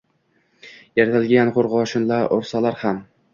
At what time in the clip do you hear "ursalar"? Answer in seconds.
2.39-2.81